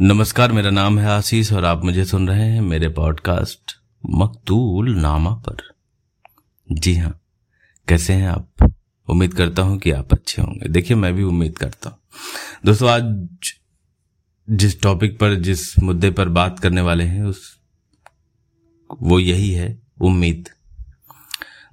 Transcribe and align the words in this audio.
नमस्कार, 0.00 0.52
मेरा 0.52 0.70
नाम 0.70 0.98
है 0.98 1.06
आशीष 1.06 1.52
और 1.52 1.64
आप 1.64 1.84
मुझे 1.84 2.04
सुन 2.04 2.28
रहे 2.28 2.50
हैं 2.50 2.60
मेरे 2.60 2.88
पॉडकास्ट 2.88 3.72
मकतूल 4.10 4.96
नामा 4.96 5.30
पर। 5.30 5.56
जी 6.72 6.94
हाँ 6.94 7.20
कैसे 7.88 8.12
हैं 8.12 8.28
आप? 8.28 8.72
उम्मीद 9.08 9.34
करता 9.34 9.62
हूँ 9.62 9.78
कि 9.78 9.90
आप 9.90 10.12
अच्छे 10.12 10.42
होंगे। 10.42 10.68
देखिए, 10.68 10.96
मैं 10.96 11.14
भी 11.14 11.22
उम्मीद 11.22 11.58
करता 11.58 11.90
हूँ। 11.90 11.98
दोस्तों, 12.64 12.90
आज 12.90 13.02
जिस 14.50 14.82
टॉपिक 14.82 15.18
पर, 15.18 15.34
जिस 15.34 15.78
मुद्दे 15.78 16.10
पर 16.10 16.28
बात 16.28 16.58
करने 16.58 16.80
वाले 16.80 17.04
हैं, 17.04 17.24
उस, 17.24 17.58
वो 19.02 19.18
यही 19.18 19.50
है, 19.50 19.82
उम्मीद। 20.00 20.48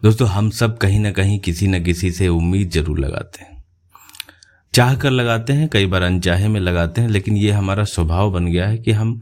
दोस्तों, 0.03 0.27
हम 0.27 0.49
सब 0.49 0.77
कहीं 0.77 0.99
ना 0.99 1.11
कहीं 1.11 1.39
किसी 1.39 1.67
न 1.67 1.83
किसी 1.83 2.11
से 2.11 2.27
उम्मीद 2.27 2.69
ज़रूर 2.69 2.99
लगाते 2.99 3.43
हैं। 3.43 3.52
चाह 4.73 4.95
कर 4.95 5.11
लगाते 5.11 5.53
हैं, 5.53 5.67
कई 5.69 5.85
बार 5.85 6.01
अनचाहे 6.01 6.47
में 6.47 6.59
लगाते 6.59 7.01
हैं, 7.01 7.09
लेकिन 7.09 7.37
ये 7.37 7.51
हमारा 7.51 7.83
स्वभाव 7.83 8.31
बन 8.31 8.45
गया 8.45 8.67
है 8.67 8.77
कि 8.77 8.91
हम 8.91 9.20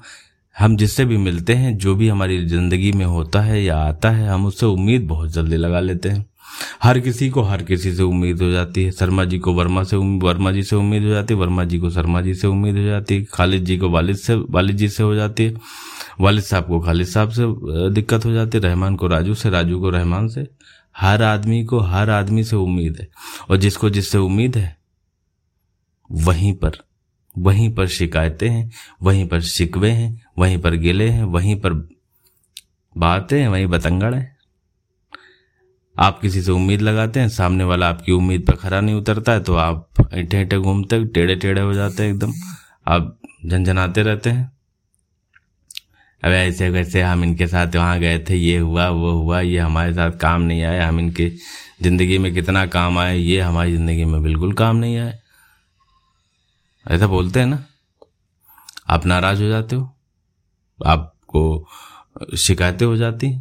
हम 0.56 0.76
जिससे 0.78 1.06
भी 1.06 1.18
मिलते 1.18 1.54
हैं, 1.54 1.78
जो 1.78 1.96
भी 1.96 2.08
हमारी 2.10 2.46
ज़िंदगी 2.46 2.92
में 2.92 3.06
होता 3.06 3.42
है 3.42 3.64
या 3.64 3.78
आता 3.78 4.10
है, 4.10 4.28
हम 4.28 4.46
उससे 4.46 4.66
उम्मीद 4.66 5.08
बहुत 5.08 5.32
जल्दी 5.32 5.58
लगा 5.58 5.80
लेते 5.80 6.10
हैं। 6.10 6.26
हर 6.84 7.00
किसी 7.00 7.30
को 7.30 7.42
हर 7.42 7.64
किसी 7.64 7.94
से 7.96 8.04
उम्मीद 8.04 8.42
हो 8.42 8.50
जाती 8.52 8.84
है। 8.84 8.92
शर्मा 8.92 9.26
जी 9.26 9.40
को 9.40 9.54
वर्मा 9.54 9.84
से 9.84 9.98
वर्मा 9.98 10.52
जी 10.52 10.64
से 10.64 10.76
उम्मीद 10.76 11.04
हो 11.04 11.10
जाती 11.10 11.34
है, 11.34 11.40
वर्मा 11.40 11.64
जी 11.64 11.80
को 11.80 11.90
शर्मा 11.90 12.22
जी 12.22 12.34
से 12.34 12.48
उम्मीद 12.48 12.78
हो 12.78 12.84
जाती 12.84 13.16
है, 13.16 13.24
खालिद 13.24 13.66
जी 13.66 13.78
को 13.78 13.90
वालिद 13.90 14.16
से, 14.16 14.36
वालिद 14.36 14.78
जी 14.78 14.90
से 14.90 15.04
हो 15.04 15.16
जाती 15.16 15.44
है, 15.44 15.54
वालिद 16.20 16.44
साहब 16.44 16.68
को 16.68 16.80
खालिद 16.80 17.08
साहब 17.08 17.30
से 17.30 17.44
दिक्कत 17.90 18.26
हो 18.26 18.32
जाती 18.32 18.58
है, 18.58 18.64
रहमान 18.64 18.96
को 18.96 19.08
राजू 19.08 19.34
से, 19.34 19.50
राजू 19.50 19.80
को 19.80 19.90
रहमान 19.90 20.28
से। 20.28 20.48
हर 20.98 21.24
आदमी 21.24 21.64
को, 21.66 21.80
हर 21.80 22.10
आदमी 22.10 22.44
से 22.44 22.56
उम्मीद 22.56 22.98
है, 23.02 23.08
और 23.50 23.58
जिसको 23.58 23.90
जिससे 23.90 24.18
उम्मीद 24.18 24.58
है 24.58 24.81
वहीं 26.12 26.54
पर 26.56 26.78
वहीं 27.36 27.74
पर 27.76 27.88
शिकायतें 27.88 28.50
हैं, 28.50 28.72
वहीं 29.04 29.28
पर 29.28 29.42
शिकवे 29.42 29.90
हैं, 29.92 30.22
वहीं 30.38 30.58
पर 30.58 30.76
गिले 30.78 31.08
हैं, 31.10 31.24
वहीं 31.26 31.56
पर 31.56 31.74
बातें 32.96 33.40
हैं, 33.40 33.48
वहीं 33.48 33.68
बतंगड़ 33.68 34.14
है। 34.16 34.36
आप 35.96 36.20
किसी 36.22 36.42
से 36.42 36.52
उम्मीद 36.52 36.82
लगाते 36.82 37.20
हैं, 37.20 37.30
सामने 37.30 37.64
वाला 37.64 37.90
आपकी 37.90 38.12
उम्मीद 38.12 38.46
पर 38.48 38.56
खरा 38.56 38.82
नहीं 38.82 38.96
उतरता 38.96 39.32
है 39.32 39.44
तो 39.44 39.56
आप 39.56 40.08
ऐठे 40.14 40.38
ऐठे 40.38 40.58
घूमते 40.58 41.04
टेढ़े 41.06 41.36
टेढ़े 41.36 41.62
हो 41.62 41.74
जाते 41.74 42.04
हैं 42.04 42.12
एकदम। 42.12 42.34
आप 42.88 43.18
झंझनाते 43.46 44.02
रहते 44.04 44.30
हैं। 44.30 44.52
अब 46.24 46.32
ऐसे 46.32 46.70
वैसे 46.70 47.02
हम 47.02 47.24
इनके 47.24 47.48
साथ 47.48 47.76
वहाँ 47.76 48.00
गए 48.00 48.20
थे, 48.20 48.36
ये 48.36 48.58
हुआ, 48.58 48.88
वो 48.90 49.12
हुआ, 49.14 49.40
ये 49.42 49.60
हमारे 49.60 49.94
साथ 49.94 50.18
काम 50.20 50.42
नहीं 50.42 50.64
आया, 50.64 50.88
हम 50.88 51.00
इनके 51.00 51.30
ज़िंदगी 51.82 52.18
में 52.18 52.34
कितना 52.34 52.66
काम 52.68 52.98
आए 53.00 53.18
ये 53.18 53.40
हमारी 53.42 53.76
ज़िंदगी 53.76 54.06
में 54.06 54.22
बिल्कुल 54.24 54.54
काम 54.54 54.76
नहीं 54.76 54.98
आए 54.98 55.20
ऐसा 56.86 57.08
बोलते 57.08 57.40
हैं 57.40 57.48
ना, 57.48 57.64
आप 58.90 59.06
नाराज़ 59.06 59.42
हो 59.44 59.48
जाते 59.50 59.76
हो, 59.76 59.90
आपको 60.80 61.68
शिकायतें 62.38 62.86
हो 62.86 62.96
जाती 62.98 63.36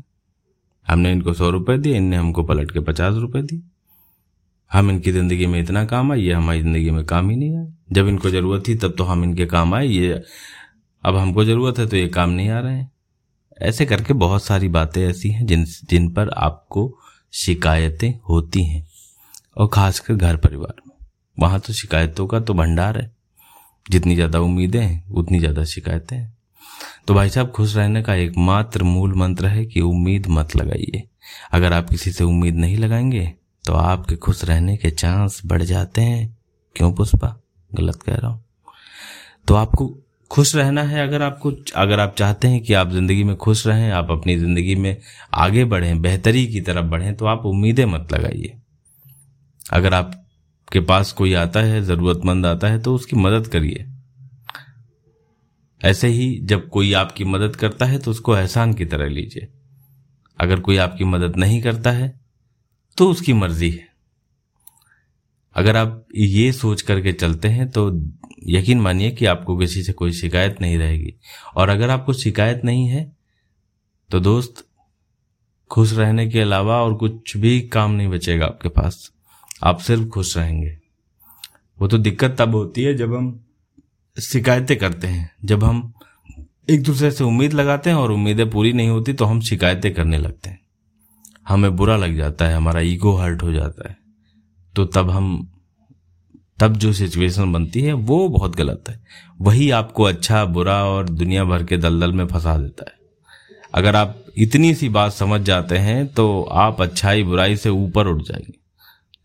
हमने 0.87 1.13
इनको 1.13 1.33
सौ 1.35 1.51
रुपए 1.51 1.77
दिए, 1.79 1.97
इनने 1.97 2.17
हमको 2.17 2.43
पलट 2.45 2.71
के 2.71 2.81
पचास 2.81 3.15
रुपए 3.15 3.43
दिए। 3.43 3.63
हम 4.71 4.91
इनकी 4.91 5.13
ज़िंदगी 5.13 5.47
में 5.47 5.59
इतना 5.61 5.85
काम 5.85 6.13
आए, 6.13 6.19
ये 6.19 6.33
हमारी 6.33 6.61
ज़िंदगी 6.61 6.91
में 6.91 7.05
काम 7.05 7.31
ही 7.31 7.37
नहीं 7.37 7.57
आए। 7.57 7.67
जब 7.93 8.09
इनको 8.09 8.31
ज़रूरत 8.31 8.67
थी, 8.69 8.75
तब 8.75 8.95
तो 8.99 9.05
हम 9.05 9.25
इनके 9.25 9.47
काम 9.47 9.75
आए, 9.75 9.87
ये 9.87 10.23
अब 11.05 11.17
हमको 11.17 11.45
ज़रूरत 11.45 11.79
है 11.79 11.87
तो 11.87 11.97
ये 11.97 12.09
काम 12.09 12.31
नहीं 12.31 12.51
आ 12.51 12.61
रहे 12.61 12.75
हैं। 12.75 12.91
ऐसे 13.59 13.87
करके 13.87 14.15
बहुत 14.15 14.45
सारी 14.45 14.69
बातें 14.69 15.03
ऐसी 15.03 15.31
हैं 15.31 15.47
जिन 15.47 15.65
जिन 15.65 16.09
पर 16.11 16.29
आपको 16.31 16.91
शिकायतें 17.33 18.13
होती 18.29 18.65
हैं। 18.65 18.87
और 19.57 19.69
खासकर 19.69 20.15
घर 20.15 20.37
परिवार 20.37 20.81
में। 20.89 20.95
वहाँ 21.39 21.61
तो 21.61 21.73
शिकायतों 21.73 22.27
का 22.27 22.41
तो 22.41 22.55
भंडार 22.55 22.99
है। 22.99 23.11
जितनी 23.91 24.15
ज़्यादा 24.15 24.41
उम्मीदें 24.41 24.81
हैं, 24.81 25.05
उतनी 25.11 25.39
ज़्यादा 25.39 25.65
शिकायतें 25.65 26.17
हैं। 26.17 26.33
तो 27.07 27.15
भाई 27.15 27.31
साहब, 27.31 27.51
खुश 27.51 27.77
रहने 27.77 28.03
का 28.03 28.15
एकमात्र 28.15 28.83
मूल 28.85 29.15
मंत्र 29.15 29.47
है 29.47 29.65
कि 29.67 29.81
उम्मीद 29.81 30.27
मत 30.29 30.57
लगाइए। 30.57 31.03
अगर 31.53 31.73
आप 31.73 31.89
किसी 31.91 32.13
से 32.13 32.25
उम्मीद 32.25 32.57
नहीं 32.57 32.77
लगाएँगे 32.77 33.33
तो 33.65 33.73
आपके 33.75 34.17
खुश 34.17 34.45
रहने 34.45 34.77
के 34.77 34.91
चांस 34.91 35.41
बढ़ 35.47 35.63
जाते 35.63 36.01
हैं। 36.01 36.37
क्यों 36.77 36.93
पुष्पा? 36.93 37.37
गलत 37.71 38.03
कह 38.03 38.15
रहा 38.15 38.31
हूँ। 38.31 38.43
तो 39.49 39.55
आपको 39.55 39.87
खुश 40.31 40.55
रहना 40.57 40.83
है 40.83 41.03
अगर 41.03 41.23
आपको 41.23 41.51
अगर 41.77 42.01
आप 42.01 42.15
चाहते 42.19 42.49
हैं 42.49 42.61
कि 42.61 42.75
आप 42.75 42.91
ज़िंदगी 42.91 43.25
में 43.25 43.35
खुश 43.37 43.67
रहें, 43.67 43.91
आप 43.91 44.11
अपनी 44.11 44.37
ज़िंदगी 44.39 44.75
में 44.75 44.97
आगे 45.35 45.65
बढ़ें, 45.65 46.01
बेहतरी 46.03 46.47
की 46.47 46.61
तरफ़ 46.61 46.87
बढ़ें 46.87 47.15
तो 47.17 47.27
आप 47.27 47.47
उम्मीदें 47.47 47.85
मत 47.87 48.13
लगाइए। 48.13 48.57
अगर 49.73 49.95
आपके 50.71 50.81
पास 50.81 51.11
कोई 51.13 51.33
आता 51.35 51.61
है, 51.61 51.81
जरूरतमंद 51.83 52.47
आता 52.47 52.69
है 52.69 52.79
तो 52.79 52.95
उसकी 52.95 53.17
मदद 53.17 53.47
करिए। 53.47 53.87
ऐसे 55.81 56.09
ही 56.09 56.29
जब 56.43 56.69
कोई 56.69 56.93
आपकी 56.93 57.25
मदद 57.25 57.57
करता 57.57 57.87
है 57.87 57.99
तो 57.99 58.11
उसको 58.11 58.37
एहसान 58.37 58.75
की 58.75 58.85
तरह 58.85 59.09
लीजिए। 59.09 59.49
अगर 60.39 60.61
कोई 60.61 60.77
आपकी 60.77 61.05
मदद 61.07 61.37
नहीं 61.37 61.61
करता 61.63 61.91
है 61.91 62.13
तो 62.99 63.11
उसकी 63.11 63.33
मर्ज़ी 63.33 63.71
है। 63.71 63.89
अगर 65.57 65.77
आप 65.77 66.07
ये 66.17 66.53
सोच 66.53 66.83
करके 66.83 67.13
चलते 67.15 67.49
हैं 67.49 67.71
तो 67.71 67.91
यकीन 68.49 68.81
मानिए 68.81 69.11
कि 69.11 69.27
आपको 69.27 69.59
किसी 69.59 69.83
से 69.83 69.93
कोई 69.93 70.13
शिकायत 70.13 70.61
नहीं 70.61 70.79
रहेगी। 70.79 71.15
और 71.57 71.69
अगर 71.69 71.91
आपको 71.91 72.13
शिकायत 72.15 72.65
नहीं 72.65 72.89
है 72.89 73.11
तो 74.11 74.21
दोस्त, 74.21 74.67
खुश 75.71 75.93
रहने 75.93 76.31
के 76.31 76.41
अलावा 76.41 76.83
और 76.83 76.95
कुछ 76.97 77.37
भी 77.37 77.61
काम 77.69 77.91
नहीं 77.91 78.09
बचेगा 78.09 78.47
आपके 78.47 78.69
पास। 78.71 79.11
आप 79.63 79.79
सिर्फ़ 79.79 80.09
खुश 80.09 80.37
रहेंगे। 80.37 80.79
वो 81.81 81.89
तो 81.89 81.99
दिक्कत 81.99 82.37
तब 82.39 82.55
होती 82.55 82.83
है 82.83 82.95
जब 82.95 83.15
हम 83.15 83.45
शिकायतें 84.23 84.77
करते 84.77 85.07
हैं। 85.07 85.31
जब 85.45 85.65
हम 85.65 85.93
एक 86.71 86.83
दूसरे 86.83 87.11
से 87.11 87.25
उम्मीद 87.25 87.53
लगाते 87.53 87.91
हैं 87.91 87.97
और 87.97 88.13
उम्मीदें 88.13 88.51
पूरी 88.51 88.73
नहीं 88.73 88.89
होती 88.89 89.13
तो 89.13 89.25
हम 89.25 89.41
शिकायतें 89.41 89.95
करने 89.95 90.19
लगते 90.19 90.51
हैं। 90.51 90.61
हमें 91.49 91.77
बुरा 91.77 91.97
लग 91.97 92.17
जाता 92.17 92.47
है, 92.47 92.55
हमारा 92.55 92.81
ईगो 92.81 93.13
हर्ट 93.13 93.43
हो 93.43 93.53
जाता 93.53 93.89
है। 93.89 93.97
तो 94.77 94.85
तब 94.85 95.11
हम, 95.11 95.53
तब 96.59 96.77
जो 96.77 96.93
सिचुएशन 96.93 97.53
बनती 97.53 97.83
है, 97.83 97.93
वो 97.93 98.29
बहुत 98.29 98.57
गलत 98.57 98.85
है। 98.89 99.01
वही 99.41 99.71
आपको 99.71 100.03
अच्छा 100.03 100.45
बुरा 100.45 100.85
और 100.85 101.09
दुनिया 101.09 101.45
भर 101.45 101.65
के 101.65 101.77
दलदल 101.77 102.13
में 102.13 102.27
फंसा 102.27 102.59
देता 102.59 102.85
है। 102.89 102.93
अगर 103.75 103.97
आप 103.97 104.25
इतनी 104.37 104.75
सी 104.75 104.89
बात 104.89 105.13
समझ 105.13 105.41
जाते 105.41 105.79
हैं 105.79 106.07
तो 106.07 106.43
आप 106.43 106.83
अच्छाई, 106.83 107.23
बुराई 107.23 107.57
से 107.57 107.69
ऊपर 107.69 108.07
उठ 108.07 108.23
जाएँगे। 108.23 108.60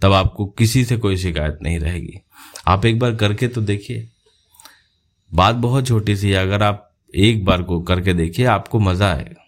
तब 0.01 0.13
आपको 0.13 0.45
किसी 0.47 0.83
से 0.85 0.97
कोई 0.97 1.17
शिकायत 1.17 1.59
नहीं 1.63 1.79
रहेगी। 1.79 2.19
आप 2.67 2.85
एक 2.85 2.99
बार 2.99 3.15
करके 3.15 3.47
तो 3.47 3.61
देखिए। 3.61 4.07
बात 5.31 5.55
बहुत 5.55 5.87
छोटी 5.87 6.15
सी 6.15 6.29
है, 6.29 6.35
अगर 6.37 6.63
आप 6.63 6.91
एक 7.13 7.43
बार 7.45 7.61
को 7.63 7.79
करके 7.81 8.13
देखिए, 8.13 8.45
आपको 8.45 8.79
मज़ा 8.79 9.11
आएगा। 9.13 9.41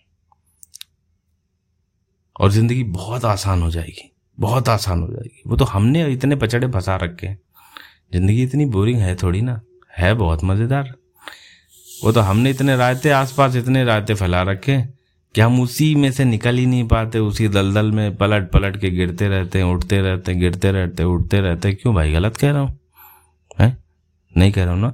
और 2.36 2.52
ज़िंदगी 2.52 2.84
बहुत 2.84 3.26
आसान 3.26 3.62
हो 3.62 3.70
जाएगी, 3.72 4.12
बहुत 4.38 4.70
आसान 4.70 5.02
हो 5.02 5.08
जाएगी। 5.08 5.44
वो 5.48 5.56
तो 5.58 5.66
हमने 5.66 6.06
इतने 6.14 6.36
पचड़े 6.36 6.68
फंसा 6.68 6.96
रखे 6.96 7.28
हैं। 7.28 7.40
ज़िंदगी 8.14 8.44
इतनी 8.44 8.66
बोरिंग 8.66 9.00
है 9.00 9.16
थोड़ी 9.16 9.42
ना, 9.42 9.62
है 9.98 10.14
बहुत 10.14 10.44
मज़ेदार। 10.44 10.94
वो 12.04 12.12
तो 12.12 12.22
हमने 12.22 12.50
इतने 12.50 12.76
रायते, 12.76 13.10
आसपास 13.10 13.56
इतने 13.56 13.84
रायते 13.84 14.14
फैला 14.14 14.42
रखे 14.42 14.72
हैं। 14.72 14.97
कि 15.38 15.42
हम 15.42 15.62
उसी 15.62 15.96
में 15.96 16.12
से 16.12 16.26
निकल 16.26 16.58
ही 16.58 16.66
नहीं 16.66 16.88
पाते, 16.88 17.20
उसी 17.20 17.48
दलदल 17.48 17.92
में 17.92 18.16
पलट 18.16 18.52
पलट 18.52 18.82
के 18.82 18.90
गिरते 18.90 19.28
रहते 19.28 19.58
हैं, 19.58 19.66
उठते 19.66 20.02
रहते 20.02 20.32
हैं, 20.32 20.42
गिरते 20.42 20.72
रहते 20.72 21.04
हैं, 21.04 21.10
उठते 21.10 21.40
रहते 21.40 21.68
हैं। 21.68 21.78
क्यों 21.82 21.96
भाई? 21.96 22.12
गलत 22.12 22.38
कह 22.38 22.52
रहा 22.52 22.62
हूँ। 22.62 22.80
है? 23.60 23.78
नहीं 24.38 24.52
कह 24.52 24.64
रहा 24.64 24.74
हूँ 24.74 24.82
ना? 24.82 24.90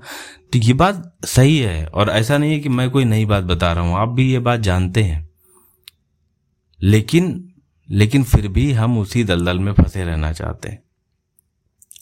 तो 0.53 0.59
ये 0.59 0.73
बात 0.73 1.17
सही 1.25 1.57
है, 1.57 1.85
और 1.85 2.09
ऐसा 2.09 2.37
नहीं 2.37 2.51
है 2.51 2.59
कि 2.59 2.69
मैं 2.69 2.89
कोई 2.89 3.05
नई 3.05 3.25
बात 3.25 3.43
बता 3.43 3.73
रहा 3.73 3.83
हूँ। 3.83 3.97
आप 3.97 4.09
भी 4.09 4.31
ये 4.31 4.39
बात 4.39 4.59
जानते 4.59 5.03
हैं। 5.03 5.29
लेकिन 6.81 7.49
लेकिन 7.89 8.23
फिर 8.23 8.47
भी 8.47 8.71
हम 8.71 8.97
उसी 8.97 9.23
दलदल 9.23 9.59
में 9.59 9.73
फंसे 9.73 10.03
रहना 10.03 10.33
चाहते 10.33 10.69
हैं। 10.69 10.83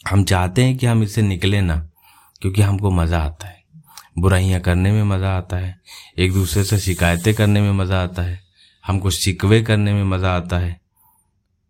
हम 0.10 0.24
चाहते 0.24 0.64
हैं 0.64 0.78
कि 0.78 0.86
हम 0.86 1.04
इससे 1.04 1.22
निकले 1.22 1.62
ना, 1.62 1.90
क्योंकि 2.42 2.62
हमको 2.62 2.92
मज़ा 2.92 3.20
आता 3.20 3.48
है। 3.48 3.61
बुराइयाँ 4.16 4.60
करने 4.62 4.92
में 4.92 5.04
मज़ा 5.04 5.32
आता 5.32 5.58
है। 5.58 5.80
एक 6.20 6.34
दूसरे 6.34 6.64
से 6.64 6.78
शिकायतें 6.80 7.34
करने 7.34 7.62
में 7.62 7.72
मज़ा 7.72 8.04
आता 8.04 8.22
है। 8.22 8.40
हमको 8.84 9.10
शिकवे 9.10 9.62
करने 9.62 9.94
में 9.94 10.04
मज़ा 10.04 10.32
आता 10.32 10.58
है। 10.58 10.80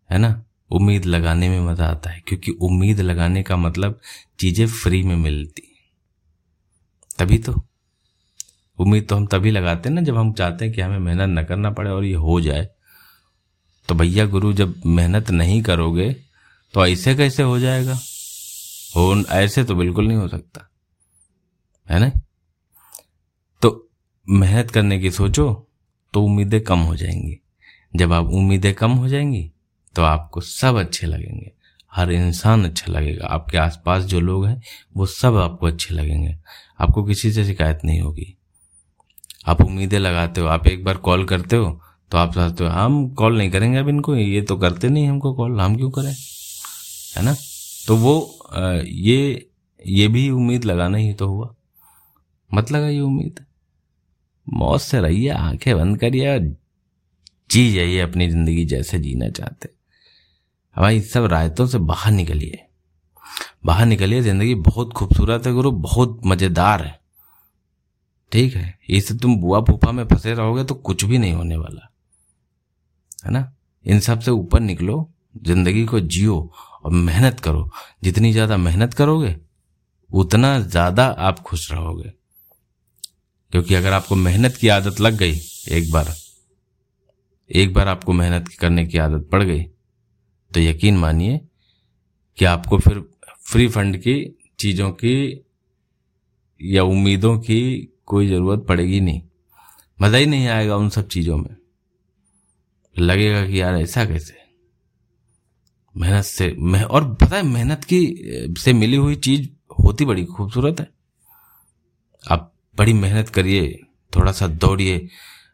है 0.10 0.18
ना? 0.18 0.44
उम्मीद 0.72 1.06
लगाने 1.06 1.50
में 1.50 1.60
मज़ा 1.62 1.86
आता 1.86 2.10
है, 2.10 2.22
क्योंकि 2.28 2.52
उम्मीद 2.52 3.00
लगाने 3.00 3.44
का 3.44 3.58
मतलब 3.58 4.00
चीज़ें 4.40 4.68
फ्री 4.68 5.04
में 5.04 5.16
मिलती। 5.16 5.64
तभी 7.20 7.38
तो। 7.38 7.54
उम्मीद 8.80 9.08
तो 9.10 9.16
हम 9.16 9.26
तभी 9.26 9.52
लगाते 9.52 9.90
हैं 9.90 9.96
ना 9.96 10.02
जब 10.02 10.18
हम 10.18 10.32
चाहते 10.34 10.66
हैं 10.66 10.74
कि 10.74 10.82
हमें 10.82 11.00
मेहनत 11.00 11.40
न 11.40 11.44
करना 11.44 11.72
पड़े 11.72 11.90
और 11.90 12.06
ये 12.06 12.14
हो 12.14 12.40
जाए। 12.42 12.68
तो 13.90 13.96
भैया 13.96 14.26
गुरु, 14.26 14.54
जब 14.54 14.82
मेहनत 14.86 15.32
नहीं 15.32 15.62
करोगे 15.62 16.12
तो 16.74 16.86
ऐसे 16.88 17.16
कैसे 17.16 17.44
हो 17.44 17.60
जाएगा? 17.60 17.94
हो, 18.96 19.16
ऐसे 19.22 19.64
तो 19.64 19.76
बिल्कुल 19.76 20.08
नहीं 20.08 20.18
हो 20.18 20.28
सकता। 20.28 20.68
है 21.90 22.00
ना? 22.00 22.12
मेहनत 24.28 24.72
करने 24.72 25.00
की 25.00 25.12
सोचो 25.12 25.54
तो 26.14 26.24
उम्मीदें 26.24 26.60
कम 26.62 26.80
हो 26.80 26.96
जाएँगी। 26.96 27.38
जब 27.94 28.14
आप 28.14 28.26
उम्मीदें 28.26 28.74
कम 28.74 28.92
हो 28.92 29.08
जाएँगी 29.08 29.52
तो 29.96 30.02
आपको 30.02 30.42
सब 30.42 30.76
अच्छे 30.76 31.08
लगेंगे। 31.08 31.52
हर 31.92 32.12
इंसान 32.12 32.66
अच्छा 32.66 32.92
लगेगा। 32.92 33.28
आपके 33.28 33.58
आसपास 33.58 34.04
जो 34.04 34.20
लोग 34.20 34.46
हैं, 34.46 34.62
वो 34.98 35.06
सब 35.06 35.36
आपको 35.36 35.68
अच्छे 35.68 35.94
लगेंगे। 35.96 36.36
आपको 36.80 37.04
किसी 37.04 37.32
से 37.34 37.46
शिकायत 37.46 37.80
नहीं 37.86 38.02
होगी। 38.02 38.36
आप 39.48 39.62
उम्मीदें 39.62 39.98
लगाते 40.00 40.42
हो, 40.42 40.48
आप 40.48 40.68
एक 40.68 40.84
बार 40.84 40.98
कॉल 41.00 41.26
करते 41.26 41.56
हो 41.56 41.80
तो 42.12 42.18
आप 42.18 42.34
सोचते 42.34 42.64
हो, 42.64 42.70
हम 42.70 43.08
कॉल 43.10 43.38
नहीं 43.38 43.52
करेंगे 43.52 43.78
अब 43.78 43.90
इनको, 43.90 44.16
ये 44.16 44.42
तो 44.42 44.58
करते 44.58 44.90
नहीं 44.90 45.08
हमको 45.08 45.34
कॉल, 45.34 45.60
हम 45.62 45.76
क्यों 45.76 45.90
करें? 45.92 46.14
है 47.18 47.24
ना? 47.24 47.36
तो 47.88 47.96
वो 47.98 48.48
ये 48.86 49.48
ये 49.86 50.08
भी 50.08 50.30
उम्मीद 50.30 50.66
लगाना 50.66 50.98
ही 50.98 51.14
तो 51.14 51.28
हुआ। 51.28 51.54
मत 52.52 52.72
लगा 52.72 52.88
ये 52.88 53.00
उम्मीद। 53.00 53.46
मौत 54.48 54.82
से 54.82 55.00
रहिए, 55.00 55.30
आँखें 55.30 55.76
बंद 55.78 56.00
करिए 56.00 56.40
जी 57.50 57.74
जाइए 57.74 58.00
अपनी 58.00 58.30
ज़िंदगी 58.30 58.66
जैसे 58.66 59.00
जीना 59.00 59.30
चाहते। 59.30 59.70
हमारी 60.76 61.02
सब 61.02 61.26
रायतों 61.26 61.66
से 61.68 61.78
बाहर 61.78 62.12
निकलिए। 62.12 62.60
बाहर 63.66 63.86
निकलिए, 63.86 64.22
ज़िंदगी 64.22 64.56
बहुत 64.56 64.94
खूबसूरत 64.94 65.48
है, 65.48 65.54
गुरु, 65.54 65.72
बहुत 65.72 66.22
मज़ेदार 66.26 66.84
है। 66.84 67.00
ठीक 68.32 68.56
है 68.56 68.80
इसे 68.90 69.16
तुम 69.16 69.36
बुआ 69.36 69.62
फूफा 69.62 69.92
में 69.92 70.04
फंसे 70.08 70.34
रहोगे 70.34 70.64
तो 70.64 70.76
कुछ 70.76 71.04
भी 71.06 71.18
नहीं 71.18 71.34
होने 71.34 71.58
वाला। 71.58 71.90
है 73.26 73.32
ना? 73.32 73.54
इन 73.86 74.00
सबसे 74.00 74.32
ऊपर 74.32 74.60
निकलो, 74.60 75.10
ज़िंदगी 75.44 75.86
को 75.86 76.00
जियो 76.00 76.52
और 76.84 76.92
मेहनत 76.92 77.40
करो। 77.40 77.70
जितनी 78.04 78.32
ज़्यादा 78.32 78.58
मेहनत 78.58 78.94
करोगे, 78.94 79.36
उतना 80.10 80.60
ज़्यादा 80.60 81.06
आप 81.06 81.40
खुश 81.40 81.72
रहोगे। 81.72 82.12
क्योंकि 83.52 83.76
अगर 83.76 83.94
आपको 83.94 84.16
मेहनत 84.16 84.56
की 84.56 84.68
आदत 84.68 85.00
लग 85.02 85.18
गई 85.18 85.40
एक 85.70 85.92
बार 85.92 86.14
एक 87.50 87.74
बार 87.74 87.88
आपको 87.88 88.14
मेहनत 88.14 88.48
करने 88.48 88.86
की 88.88 88.98
आदत 88.98 89.28
पड़ 89.32 89.44
गई 89.44 89.64
तो 90.52 90.60
यकीन 90.60 90.98
मानिए 90.98 91.40
कि 92.38 92.46
आपको 92.46 92.78
फिर 92.78 93.04
फ्री 93.46 93.68
फंड 93.68 93.98
की 93.98 94.16
चीज़ों 94.60 94.92
की 94.92 95.46
या 96.62 96.84
उम्मीदों 96.84 97.40
की 97.40 97.60
कोई 98.06 98.28
ज़रूरत 98.28 98.66
पड़ेगी 98.70 99.00
नहीं। 99.02 99.22
मज़ा 100.02 100.18
ही 100.18 100.26
नहीं 100.26 100.48
आएगा 100.48 100.76
उन 100.76 100.90
सब 100.90 101.08
चीज़ों 101.08 101.38
में। 101.38 101.56
लगेगा 102.96 103.46
कि 103.48 103.62
यार 103.62 103.76
ऐसा 103.76 104.06
कैसे? 104.06 104.38
मेहनत 105.96 106.24
से 106.24 106.56
मह, 106.60 106.84
और 106.84 107.14
पता 107.16 107.36
है 107.36 107.44
मेहनत 107.44 107.84
की 107.84 108.00
से 108.60 108.74
मिली 108.74 108.98
हुई 108.98 109.16
चीज़ 109.16 109.50
होती 109.84 110.06
बड़ी 110.06 110.26
खूबसूरत 110.26 110.80
है। 110.80 110.90
आप 112.24 112.54
बड़ी 112.78 112.94
मेहनत 112.94 113.30
करिए, 113.30 113.80
थोड़ा 114.14 114.32
सा 114.32 114.48
दौड़िए, 114.48 115.08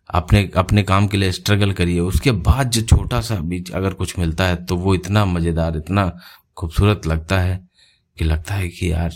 अपने 0.09 0.49
अपने 0.57 0.83
काम 0.83 1.07
के 1.07 1.17
लिए 1.17 1.31
स्ट्रगल 1.31 1.71
करिए। 1.73 1.99
उसके 1.99 2.31
बाद 2.31 2.69
जो 2.71 2.81
छोटा 2.87 3.21
सा 3.21 3.35
बीच 3.43 3.71
अगर 3.71 3.93
कुछ 3.93 4.17
मिलता 4.19 4.47
है 4.47 4.55
तो 4.65 4.75
वो 4.77 4.95
इतना 4.95 5.25
मज़ेदार, 5.25 5.77
इतना 5.77 6.11
खूबसूरत 6.57 7.07
लगता 7.07 7.39
है 7.39 7.59
कि 8.17 8.25
लगता 8.25 8.53
है 8.53 8.69
कि 8.69 8.91
यार, 8.91 9.15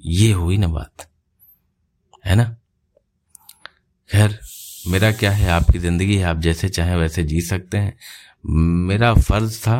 ये 0.00 0.32
हुई 0.32 0.56
ना 0.58 0.68
बात। 0.68 1.06
है 2.24 2.34
ना? 2.36 2.44
खैर, 4.10 4.38
मेरा 4.84 5.10
क्या 5.12 5.30
है? 5.30 5.50
आपकी 5.50 5.78
ज़िंदगी 5.78 6.16
है, 6.16 6.24
आप 6.24 6.38
जैसे 6.38 6.68
चाहें 6.68 6.96
वैसे 6.96 7.22
जी 7.22 7.40
सकते 7.40 7.78
हैं। 7.78 7.96
मेरा 8.86 9.12
फ़र्ज़ 9.14 9.60
था 9.60 9.76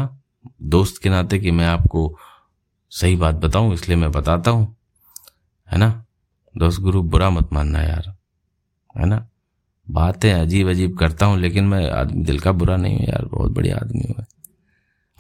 दोस्त 0.63 1.03
के 1.03 1.09
नाते 1.09 1.39
कि 1.39 1.51
मैं 1.51 1.67
आपको 1.67 2.15
सही 2.93 3.17
बात 3.17 3.35
बताऊँ, 3.35 3.75
इसलिए 3.75 3.97
मैं 3.97 4.11
बताता 4.13 4.51
हूँ। 4.51 4.77
है 5.69 5.79
ना? 5.79 6.05
दोस्त 6.59 6.81
गुरु 6.81 7.03
बुरा 7.03 7.31
मत 7.31 7.49
मानना 7.53 7.83
यार, 7.83 8.17
है 8.99 9.07
ना? 9.07 9.29
बातें 9.91 10.33
अजीब 10.33 10.71
अजीब 10.71 10.99
करता 10.99 11.27
हूँ, 11.27 11.39
लेकिन 11.39 11.65
मैं 11.65 11.91
आदमी, 11.91 12.23
दिल 12.23 12.41
का 12.41 12.53
बुरा 12.53 12.77
नहीं 12.77 12.99
हूँ 12.99 13.07
यार, 13.07 13.25
बहुत 13.25 13.53
बढ़िया 13.53 13.77
आदमी 13.77 14.05
हूँ 14.09 14.27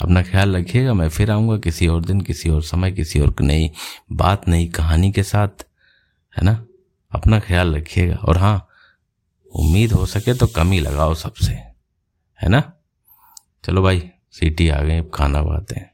अपना 0.02 0.22
ख्याल 0.22 0.56
रखिएगा, 0.56 0.94
मैं 0.94 1.08
फिर 1.08 1.30
आऊँगा 1.30 1.58
किसी 1.58 1.86
और 1.86 2.04
दिन, 2.04 2.20
किसी 2.20 2.50
और 2.50 2.62
समय, 2.62 2.92
किसी 2.92 3.20
और 3.20 3.34
नई 3.40 3.70
बात, 4.12 4.48
नई 4.48 4.66
कहानी 4.66 5.12
के 5.12 5.22
साथ, 5.22 5.48
है 6.36 6.44
ना? 6.44 6.64
अपना 7.12 7.40
ख्याल 7.40 7.74
रखिएगा। 7.74 8.16
और 8.16 8.38
हाँ 8.38 8.68
उम्मीद 9.56 9.92
हो 9.92 10.06
सके 10.06 10.34
तो 10.34 10.46
कमी 10.46 10.80
लगाओ 10.80 11.14
सबसे, 11.14 11.52
है 12.42 12.48
ना? 12.48 12.72
चलो 13.64 13.82
भाई, 13.82 14.10
सीटी 14.32 14.68
आ 14.68 14.82
गई, 14.82 14.98
अब 14.98 15.10
खाना 15.14 15.42
बाते 15.42 15.74
हैं। 15.74 15.89